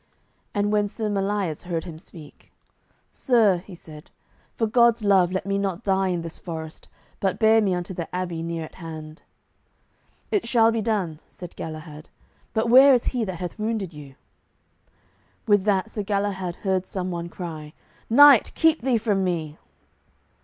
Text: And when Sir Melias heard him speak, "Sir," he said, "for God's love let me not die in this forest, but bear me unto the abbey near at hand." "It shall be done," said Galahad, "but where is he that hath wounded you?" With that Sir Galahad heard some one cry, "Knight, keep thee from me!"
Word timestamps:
And 0.55 0.71
when 0.71 0.87
Sir 0.87 1.09
Melias 1.11 1.61
heard 1.65 1.83
him 1.83 1.99
speak, 1.99 2.51
"Sir," 3.11 3.57
he 3.59 3.75
said, 3.75 4.09
"for 4.55 4.65
God's 4.65 5.03
love 5.03 5.31
let 5.31 5.45
me 5.45 5.59
not 5.59 5.83
die 5.83 6.07
in 6.07 6.23
this 6.23 6.39
forest, 6.39 6.87
but 7.19 7.37
bear 7.37 7.61
me 7.61 7.75
unto 7.75 7.93
the 7.93 8.09
abbey 8.15 8.41
near 8.41 8.65
at 8.65 8.73
hand." 8.81 9.21
"It 10.31 10.47
shall 10.47 10.71
be 10.71 10.81
done," 10.81 11.19
said 11.29 11.55
Galahad, 11.55 12.09
"but 12.51 12.67
where 12.67 12.95
is 12.95 13.05
he 13.13 13.23
that 13.25 13.35
hath 13.37 13.59
wounded 13.59 13.93
you?" 13.93 14.15
With 15.45 15.65
that 15.65 15.91
Sir 15.91 16.01
Galahad 16.01 16.55
heard 16.65 16.87
some 16.87 17.11
one 17.11 17.29
cry, 17.29 17.73
"Knight, 18.09 18.55
keep 18.55 18.81
thee 18.81 18.97
from 18.97 19.23
me!" 19.23 19.59